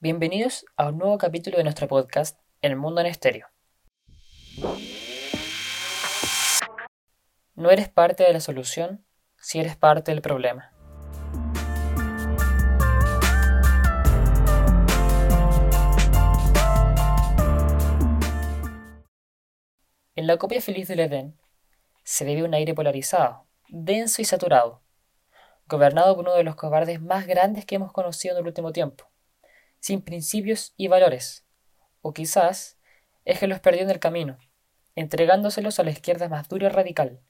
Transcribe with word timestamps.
Bienvenidos 0.00 0.64
a 0.76 0.90
un 0.90 0.98
nuevo 0.98 1.18
capítulo 1.18 1.56
de 1.56 1.64
nuestro 1.64 1.88
podcast 1.88 2.38
El 2.62 2.76
Mundo 2.76 3.00
en 3.00 3.08
Estéreo. 3.08 3.48
No 7.56 7.72
eres 7.72 7.88
parte 7.88 8.22
de 8.22 8.32
la 8.32 8.38
solución 8.38 9.04
si 9.38 9.58
eres 9.58 9.74
parte 9.76 10.12
del 10.12 10.22
problema. 10.22 10.72
En 20.14 20.28
la 20.28 20.36
copia 20.36 20.60
feliz 20.60 20.86
del 20.86 21.00
Edén 21.00 21.36
se 22.04 22.24
vive 22.24 22.44
un 22.44 22.54
aire 22.54 22.72
polarizado, 22.72 23.46
denso 23.68 24.22
y 24.22 24.24
saturado, 24.24 24.80
gobernado 25.66 26.14
por 26.14 26.24
uno 26.24 26.36
de 26.36 26.44
los 26.44 26.54
cobardes 26.54 27.00
más 27.00 27.26
grandes 27.26 27.64
que 27.64 27.74
hemos 27.74 27.90
conocido 27.90 28.36
en 28.36 28.42
el 28.42 28.46
último 28.46 28.70
tiempo, 28.72 29.07
sin 29.80 30.02
principios 30.02 30.74
y 30.76 30.88
valores, 30.88 31.46
o 32.02 32.12
quizás 32.12 32.78
es 33.24 33.38
que 33.38 33.46
los 33.46 33.60
perdió 33.60 33.82
en 33.82 33.90
el 33.90 34.00
camino, 34.00 34.38
entregándoselos 34.94 35.78
a 35.78 35.84
la 35.84 35.90
izquierda 35.90 36.28
más 36.28 36.48
dura 36.48 36.66
y 36.66 36.70
radical, 36.70 37.20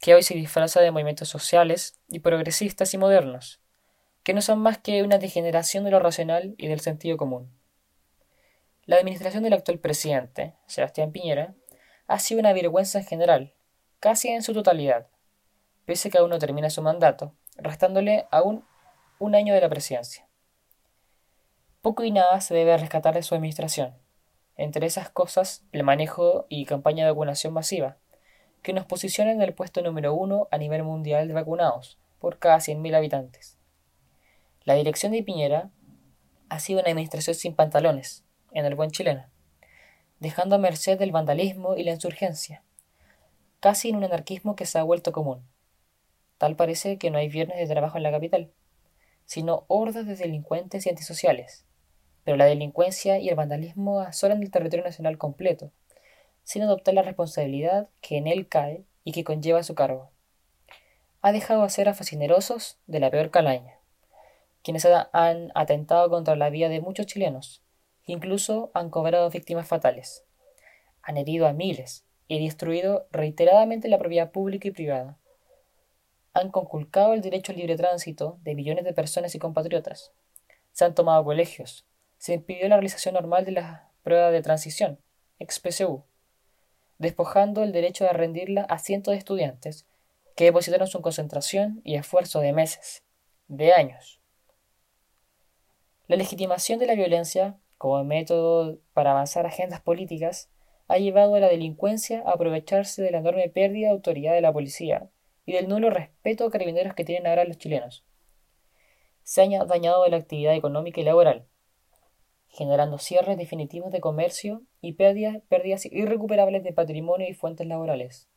que 0.00 0.14
hoy 0.14 0.22
se 0.22 0.34
disfraza 0.34 0.80
de 0.80 0.90
movimientos 0.90 1.28
sociales 1.28 2.00
y 2.08 2.20
progresistas 2.20 2.94
y 2.94 2.98
modernos, 2.98 3.60
que 4.22 4.34
no 4.34 4.42
son 4.42 4.60
más 4.60 4.78
que 4.78 5.02
una 5.02 5.18
degeneración 5.18 5.84
de 5.84 5.90
lo 5.90 6.00
racional 6.00 6.54
y 6.58 6.68
del 6.68 6.80
sentido 6.80 7.16
común. 7.16 7.50
La 8.84 8.96
administración 8.96 9.42
del 9.42 9.52
actual 9.52 9.78
presidente, 9.78 10.54
Sebastián 10.66 11.12
Piñera, 11.12 11.54
ha 12.06 12.18
sido 12.18 12.40
una 12.40 12.52
vergüenza 12.52 12.98
en 12.98 13.04
general, 13.04 13.54
casi 14.00 14.28
en 14.28 14.42
su 14.42 14.52
totalidad, 14.52 15.06
pese 15.84 16.10
que 16.10 16.18
aún 16.18 16.30
no 16.30 16.38
termina 16.38 16.70
su 16.70 16.82
mandato, 16.82 17.34
restándole 17.56 18.26
aún 18.30 18.64
un 19.18 19.34
año 19.34 19.54
de 19.54 19.60
la 19.60 19.68
presidencia. 19.68 20.29
Poco 21.82 22.04
y 22.04 22.10
nada 22.10 22.42
se 22.42 22.54
debe 22.54 22.76
rescatar 22.76 23.14
de 23.14 23.22
su 23.22 23.34
administración, 23.34 23.94
entre 24.56 24.86
esas 24.86 25.08
cosas 25.08 25.64
el 25.72 25.82
manejo 25.82 26.44
y 26.50 26.66
campaña 26.66 27.04
de 27.04 27.10
vacunación 27.10 27.54
masiva, 27.54 27.96
que 28.62 28.74
nos 28.74 28.84
posiciona 28.84 29.32
en 29.32 29.40
el 29.40 29.54
puesto 29.54 29.80
número 29.80 30.12
uno 30.12 30.46
a 30.50 30.58
nivel 30.58 30.82
mundial 30.82 31.26
de 31.26 31.32
vacunados, 31.32 31.98
por 32.18 32.38
cada 32.38 32.58
100.000 32.58 32.94
habitantes. 32.94 33.56
La 34.64 34.74
dirección 34.74 35.12
de 35.12 35.22
Piñera 35.22 35.70
ha 36.50 36.60
sido 36.60 36.80
una 36.80 36.90
administración 36.90 37.34
sin 37.34 37.54
pantalones, 37.54 38.24
en 38.52 38.66
el 38.66 38.74
buen 38.74 38.90
chileno, 38.90 39.24
dejando 40.18 40.56
a 40.56 40.58
merced 40.58 40.98
del 40.98 41.12
vandalismo 41.12 41.76
y 41.76 41.84
la 41.84 41.92
insurgencia, 41.92 42.62
casi 43.58 43.88
en 43.88 43.96
un 43.96 44.04
anarquismo 44.04 44.54
que 44.54 44.66
se 44.66 44.78
ha 44.78 44.82
vuelto 44.82 45.12
común. 45.12 45.48
Tal 46.36 46.56
parece 46.56 46.98
que 46.98 47.10
no 47.10 47.16
hay 47.16 47.30
viernes 47.30 47.56
de 47.56 47.72
trabajo 47.72 47.96
en 47.96 48.02
la 48.02 48.10
capital, 48.10 48.52
sino 49.30 49.64
hordas 49.68 50.06
de 50.06 50.16
delincuentes 50.16 50.86
y 50.86 50.88
antisociales. 50.88 51.64
Pero 52.24 52.36
la 52.36 52.46
delincuencia 52.46 53.20
y 53.20 53.28
el 53.28 53.36
vandalismo 53.36 54.00
asolan 54.00 54.42
el 54.42 54.50
territorio 54.50 54.84
nacional 54.84 55.18
completo, 55.18 55.70
sin 56.42 56.62
adoptar 56.62 56.94
la 56.94 57.02
responsabilidad 57.02 57.88
que 58.00 58.16
en 58.16 58.26
él 58.26 58.48
cae 58.48 58.82
y 59.04 59.12
que 59.12 59.22
conlleva 59.22 59.62
su 59.62 59.76
cargo. 59.76 60.10
Ha 61.22 61.30
dejado 61.30 61.62
a 61.62 61.68
ser 61.68 61.88
a 61.88 61.94
fascinerosos 61.94 62.80
de 62.88 62.98
la 62.98 63.12
peor 63.12 63.30
calaña, 63.30 63.78
quienes 64.64 64.84
han 65.12 65.52
atentado 65.54 66.10
contra 66.10 66.34
la 66.34 66.50
vida 66.50 66.68
de 66.68 66.80
muchos 66.80 67.06
chilenos, 67.06 67.62
Incluso 68.04 68.72
han 68.74 68.90
cobrado 68.90 69.30
víctimas 69.30 69.68
fatales. 69.68 70.24
Han 71.02 71.16
herido 71.16 71.46
a 71.46 71.52
miles 71.52 72.04
y 72.26 72.42
destruido 72.42 73.06
reiteradamente 73.12 73.86
la 73.86 73.98
propiedad 73.98 74.32
pública 74.32 74.66
y 74.66 74.72
privada. 74.72 75.19
Han 76.32 76.50
conculcado 76.50 77.14
el 77.14 77.20
derecho 77.20 77.52
al 77.52 77.58
libre 77.58 77.76
tránsito 77.76 78.38
de 78.42 78.54
millones 78.54 78.84
de 78.84 78.92
personas 78.92 79.34
y 79.34 79.38
compatriotas. 79.38 80.12
Se 80.72 80.84
han 80.84 80.94
tomado 80.94 81.24
colegios. 81.24 81.86
Se 82.18 82.34
impidió 82.34 82.68
la 82.68 82.76
realización 82.76 83.14
normal 83.14 83.44
de 83.44 83.52
la 83.52 83.90
prueba 84.02 84.30
de 84.30 84.42
transición, 84.42 85.00
ex-PSU, 85.38 86.04
despojando 86.98 87.62
el 87.62 87.72
derecho 87.72 88.04
de 88.04 88.12
rendirla 88.12 88.62
a 88.62 88.78
cientos 88.78 89.12
de 89.12 89.18
estudiantes 89.18 89.86
que 90.36 90.44
depositaron 90.44 90.86
su 90.86 91.00
concentración 91.00 91.80
y 91.84 91.96
esfuerzo 91.96 92.40
de 92.40 92.52
meses, 92.52 93.02
de 93.48 93.72
años. 93.72 94.20
La 96.06 96.16
legitimación 96.16 96.78
de 96.78 96.86
la 96.86 96.94
violencia 96.94 97.58
como 97.80 98.04
método 98.04 98.78
para 98.92 99.12
avanzar 99.12 99.46
agendas 99.46 99.80
políticas, 99.80 100.50
ha 100.86 100.98
llevado 100.98 101.34
a 101.34 101.40
la 101.40 101.48
delincuencia 101.48 102.22
a 102.26 102.32
aprovecharse 102.32 103.00
de 103.00 103.10
la 103.10 103.20
enorme 103.20 103.48
pérdida 103.48 103.86
de 103.86 103.94
autoridad 103.94 104.34
de 104.34 104.42
la 104.42 104.52
policía 104.52 105.08
y 105.46 105.52
del 105.52 105.68
nulo 105.68 105.90
respeto 105.90 106.44
a 106.44 106.50
carabineros 106.50 106.94
que 106.94 107.04
tienen 107.04 107.26
ahora 107.26 107.44
los 107.44 107.58
chilenos. 107.58 108.04
Se 109.22 109.42
ha 109.42 109.64
dañado 109.64 110.06
la 110.06 110.16
actividad 110.16 110.54
económica 110.54 111.00
y 111.00 111.04
laboral, 111.04 111.46
generando 112.48 112.98
cierres 112.98 113.38
definitivos 113.38 113.92
de 113.92 114.00
comercio 114.00 114.62
y 114.80 114.94
pérdidas, 114.94 115.38
pérdidas 115.48 115.86
irrecuperables 115.86 116.64
de 116.64 116.72
patrimonio 116.72 117.28
y 117.28 117.34
fuentes 117.34 117.66
laborales. 117.66 118.28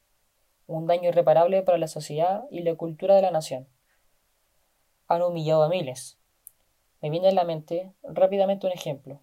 Un 0.68 0.88
daño 0.88 1.10
irreparable 1.10 1.62
para 1.64 1.78
la 1.78 1.88
sociedad 1.88 2.44
y 2.52 2.62
la 2.62 2.76
cultura 2.76 3.16
de 3.16 3.22
la 3.24 3.32
nación. 3.32 3.68
Han 5.08 5.22
humillado 5.22 5.64
a 5.64 5.70
miles. 5.70 6.20
Me 7.02 7.10
viene 7.10 7.28
a 7.28 7.34
la 7.34 7.44
mente 7.44 7.92
rápidamente 8.04 8.68
un 8.68 8.74
ejemplo. 8.74 9.20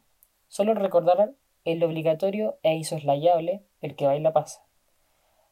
Solo 0.48 0.74
recordar 0.74 1.32
el 1.64 1.82
obligatorio 1.82 2.58
e 2.62 2.74
insoslayable 2.74 3.62
el 3.80 3.96
que 3.96 4.06
baila 4.06 4.32
pasa. 4.32 4.69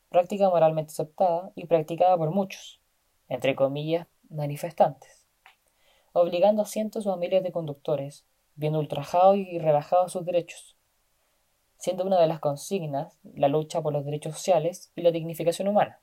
Práctica 0.09 0.49
moralmente 0.49 0.93
aceptada 0.93 1.53
y 1.55 1.67
practicada 1.67 2.17
por 2.17 2.31
muchos, 2.31 2.81
entre 3.29 3.55
comillas, 3.55 4.07
manifestantes, 4.31 5.27
obligando 6.13 6.63
a 6.63 6.67
cientos 6.67 7.07
o 7.07 7.17
miles 7.17 7.43
de 7.43 7.53
conductores, 7.53 8.27
viendo 8.55 8.79
ultrajados 8.79 9.37
y 9.37 9.59
rebajados 9.59 10.13
sus 10.13 10.25
derechos, 10.25 10.77
siendo 11.77 12.05
una 12.05 12.21
de 12.21 12.27
las 12.27 12.41
consignas 12.41 13.19
la 13.35 13.49
lucha 13.49 13.83
por 13.83 13.93
los 13.93 14.05
derechos 14.05 14.35
sociales 14.35 14.93
y 14.97 15.03
la 15.03 15.11
dignificación 15.11 15.69
humana. 15.69 16.01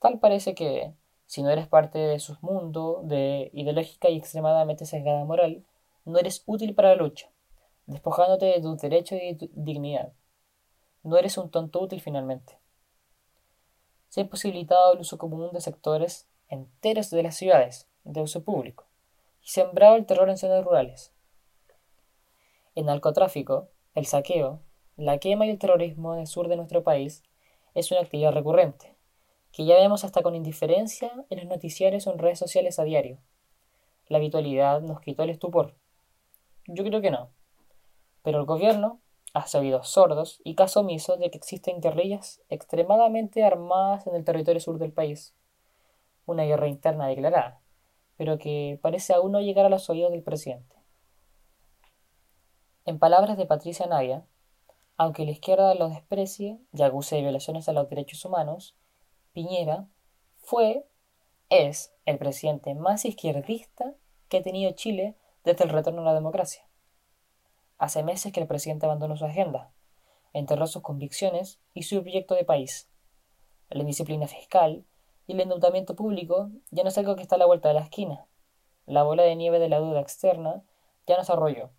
Tal 0.00 0.18
parece 0.18 0.54
que, 0.54 0.94
si 1.26 1.42
no 1.42 1.50
eres 1.50 1.66
parte 1.66 1.98
de 1.98 2.18
su 2.18 2.36
mundo 2.40 3.02
de 3.04 3.50
ideológica 3.52 4.08
y 4.08 4.16
extremadamente 4.16 4.86
sesgada 4.86 5.24
moral, 5.24 5.64
no 6.04 6.18
eres 6.18 6.42
útil 6.46 6.74
para 6.74 6.90
la 6.90 6.96
lucha 6.96 7.30
despojándote 7.90 8.46
de 8.46 8.60
tus 8.60 8.80
derechos 8.80 9.18
y 9.20 9.34
de 9.34 9.34
tu 9.34 9.50
dignidad. 9.54 10.12
No 11.02 11.16
eres 11.16 11.36
un 11.38 11.50
tonto 11.50 11.80
útil 11.80 12.00
finalmente. 12.00 12.58
Se 14.10 14.20
ha 14.20 14.24
imposibilitado 14.24 14.92
el 14.92 15.00
uso 15.00 15.18
común 15.18 15.50
de 15.52 15.60
sectores 15.60 16.28
enteros 16.48 17.10
de 17.10 17.22
las 17.22 17.36
ciudades 17.36 17.88
de 18.04 18.20
uso 18.20 18.42
público 18.42 18.86
y 19.40 19.48
sembrado 19.48 19.94
el 19.94 20.04
terror 20.04 20.28
en 20.28 20.36
zonas 20.36 20.64
rurales. 20.64 21.12
El 22.74 22.86
narcotráfico, 22.86 23.68
el 23.94 24.06
saqueo, 24.06 24.60
la 24.96 25.18
quema 25.18 25.46
y 25.46 25.50
el 25.50 25.58
terrorismo 25.58 26.12
en 26.14 26.20
el 26.20 26.26
sur 26.26 26.48
de 26.48 26.56
nuestro 26.56 26.82
país 26.82 27.22
es 27.74 27.92
una 27.92 28.00
actividad 28.00 28.32
recurrente, 28.32 28.96
que 29.52 29.64
ya 29.64 29.76
vemos 29.76 30.02
hasta 30.02 30.22
con 30.22 30.34
indiferencia 30.34 31.12
en 31.30 31.38
los 31.38 31.46
noticiarios 31.46 32.06
o 32.06 32.12
en 32.12 32.18
redes 32.18 32.40
sociales 32.40 32.80
a 32.80 32.84
diario. 32.84 33.18
La 34.08 34.18
habitualidad 34.18 34.80
nos 34.80 35.00
quitó 35.00 35.22
el 35.22 35.30
estupor. 35.30 35.76
Yo 36.66 36.82
creo 36.82 37.00
que 37.00 37.12
no. 37.12 37.30
Pero 38.22 38.40
el 38.40 38.44
gobierno 38.44 39.00
ha 39.32 39.46
sabido 39.46 39.82
sordos 39.84 40.40
y 40.44 40.54
caso 40.54 40.80
omiso 40.80 41.16
de 41.16 41.30
que 41.30 41.38
existen 41.38 41.80
guerrillas 41.80 42.40
extremadamente 42.48 43.44
armadas 43.44 44.06
en 44.06 44.14
el 44.14 44.24
territorio 44.24 44.60
sur 44.60 44.78
del 44.78 44.92
país. 44.92 45.34
Una 46.26 46.44
guerra 46.44 46.68
interna 46.68 47.06
declarada, 47.06 47.60
pero 48.16 48.38
que 48.38 48.78
parece 48.82 49.14
aún 49.14 49.32
no 49.32 49.40
llegar 49.40 49.66
a 49.66 49.70
los 49.70 49.88
oídos 49.88 50.10
del 50.12 50.22
presidente. 50.22 50.76
En 52.84 52.98
palabras 52.98 53.36
de 53.36 53.46
Patricia 53.46 53.86
Navia, 53.86 54.24
aunque 54.96 55.24
la 55.24 55.30
izquierda 55.30 55.74
lo 55.74 55.88
desprecie 55.88 56.58
y 56.72 56.82
acuse 56.82 57.16
de 57.16 57.22
violaciones 57.22 57.68
a 57.68 57.72
los 57.72 57.88
derechos 57.88 58.24
humanos, 58.24 58.76
Piñera 59.32 59.86
fue, 60.38 60.86
es, 61.48 61.94
el 62.04 62.18
presidente 62.18 62.74
más 62.74 63.04
izquierdista 63.04 63.94
que 64.28 64.38
ha 64.38 64.42
tenido 64.42 64.72
Chile 64.72 65.14
desde 65.44 65.64
el 65.64 65.70
retorno 65.70 66.02
a 66.02 66.06
la 66.06 66.14
democracia. 66.14 66.69
Hace 67.80 68.02
meses 68.02 68.30
que 68.30 68.40
el 68.40 68.46
presidente 68.46 68.84
abandonó 68.84 69.16
su 69.16 69.24
agenda, 69.24 69.72
enterró 70.34 70.66
sus 70.66 70.82
convicciones 70.82 71.62
y 71.72 71.84
su 71.84 72.02
proyecto 72.02 72.34
de 72.34 72.44
país. 72.44 72.90
La 73.70 73.80
indisciplina 73.80 74.26
fiscal 74.26 74.84
y 75.26 75.32
el 75.32 75.40
endeudamiento 75.40 75.96
público 75.96 76.50
ya 76.70 76.82
no 76.82 76.90
es 76.90 76.98
algo 76.98 77.16
que 77.16 77.22
está 77.22 77.36
a 77.36 77.38
la 77.38 77.46
vuelta 77.46 77.68
de 77.68 77.74
la 77.74 77.80
esquina. 77.80 78.26
La 78.84 79.02
bola 79.02 79.22
de 79.22 79.34
nieve 79.34 79.58
de 79.58 79.70
la 79.70 79.80
deuda 79.80 79.98
externa 79.98 80.62
ya 81.06 81.16
nos 81.16 81.30
arrolló. 81.30 81.70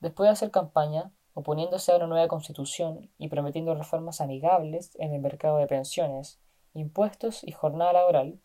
Después 0.00 0.28
de 0.28 0.32
hacer 0.32 0.50
campaña, 0.50 1.12
oponiéndose 1.32 1.90
a 1.90 1.96
una 1.96 2.06
nueva 2.06 2.28
constitución 2.28 3.10
y 3.16 3.28
prometiendo 3.28 3.74
reformas 3.74 4.20
amigables 4.20 4.94
en 4.96 5.14
el 5.14 5.22
mercado 5.22 5.56
de 5.56 5.66
pensiones, 5.66 6.38
impuestos 6.74 7.42
y 7.42 7.52
jornada 7.52 7.94
laboral, 7.94 8.38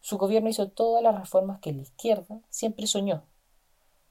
su 0.00 0.18
gobierno 0.18 0.48
hizo 0.48 0.70
todas 0.70 1.04
las 1.04 1.14
reformas 1.14 1.60
que 1.60 1.72
la 1.72 1.82
izquierda 1.82 2.40
siempre 2.50 2.88
soñó 2.88 3.22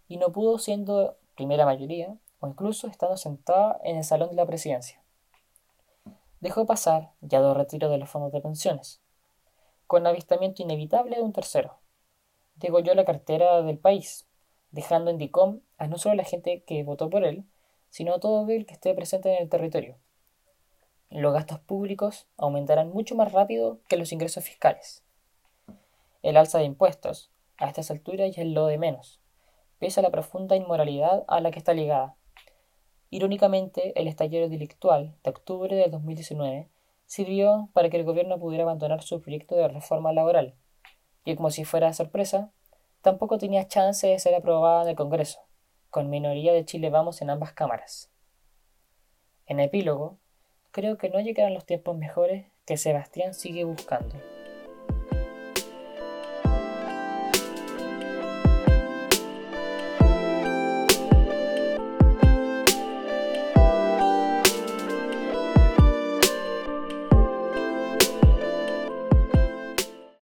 y 0.07 0.18
no 0.18 0.31
pudo 0.31 0.57
siendo 0.57 1.18
primera 1.36 1.65
mayoría 1.65 2.15
o 2.39 2.48
incluso 2.48 2.88
estando 2.88 3.18
sentada 3.18 3.80
en 3.83 3.98
el 3.98 4.04
salón 4.04 4.30
de 4.30 4.36
la 4.36 4.45
presidencia. 4.45 5.01
Dejó 6.39 6.65
pasar 6.65 7.12
ya 7.21 7.39
dos 7.39 7.57
retiros 7.57 7.89
de 7.89 7.98
los 7.98 8.09
fondos 8.09 8.31
de 8.31 8.42
pensiones, 8.42 9.01
con 9.88 10.06
avistamiento 10.06 10.62
inevitable 10.62 11.15
de 11.15 11.24
un 11.24 11.33
tercero. 11.33 11.80
yo 12.56 12.94
la 12.94 13.06
cartera 13.06 13.62
del 13.62 13.77
país, 13.77 14.27
dejando 14.71 15.09
en 15.09 15.18
DICOM 15.18 15.62
a 15.77 15.88
no 15.88 15.98
solo 15.98 16.15
la 16.15 16.24
gente 16.24 16.63
que 16.63 16.83
votó 16.83 17.10
por 17.10 17.24
él, 17.24 17.45
sino 17.89 18.13
a 18.13 18.19
todo 18.19 18.48
el 18.50 18.65
que 18.65 18.74
esté 18.74 18.94
presente 18.94 19.33
en 19.36 19.42
el 19.42 19.50
territorio. 19.50 19.98
Los 21.10 21.33
gastos 21.33 21.60
públicos 21.60 22.27
aumentarán 22.38 22.89
mucho 22.89 23.15
más 23.15 23.31
rápido 23.31 23.80
que 23.88 23.98
los 23.98 24.12
ingresos 24.12 24.44
fiscales. 24.44 25.03
El 26.21 26.36
alza 26.36 26.60
de 26.60 26.65
impuestos, 26.65 27.31
a 27.57 27.68
estas 27.68 27.89
alturas 27.89 28.36
ya 28.36 28.44
es 28.44 28.50
lo 28.50 28.68
de 28.68 28.77
menos, 28.77 29.21
pese 29.79 30.00
a 30.00 30.03
la 30.03 30.12
profunda 30.12 30.56
inmoralidad 30.56 31.24
a 31.27 31.41
la 31.41 31.51
que 31.51 31.59
está 31.59 31.74
ligada. 31.74 32.15
Irónicamente, 33.09 34.00
el 34.00 34.07
estallido 34.07 34.50
delictual 34.50 35.15
de 35.24 35.29
octubre 35.29 35.75
de 35.75 35.88
2019 35.88 36.69
sirvió 37.06 37.69
para 37.74 37.89
que 37.89 37.97
el 37.97 38.03
gobierno 38.03 38.38
pudiera 38.39 38.63
abandonar 38.63 39.01
su 39.01 39.21
proyecto 39.21 39.56
de 39.56 39.68
reforma 39.68 40.12
laboral, 40.12 40.56
y 41.24 41.35
como 41.35 41.51
si 41.51 41.65
fuera 41.65 41.94
sorpresa, 41.94 42.51
tampoco 43.01 43.38
tenía 43.38 43.68
chance 43.68 44.07
de 44.07 44.19
ser 44.19 44.35
aprobada 44.35 44.83
en 44.83 44.89
el 44.89 44.95
Congreso, 44.95 45.39
con 45.89 46.09
minoría 46.09 46.53
de 46.53 46.65
Chile 46.65 46.89
Vamos 46.89 47.21
en 47.21 47.29
ambas 47.29 47.53
cámaras. 47.53 48.12
En 49.45 49.59
epílogo, 49.59 50.18
creo 50.71 50.97
que 50.97 51.09
no 51.09 51.21
llegarán 51.21 51.53
los 51.53 51.65
tiempos 51.65 51.97
mejores 51.97 52.45
que 52.65 52.77
Sebastián 52.77 53.33
sigue 53.33 53.63
buscando. 53.63 54.15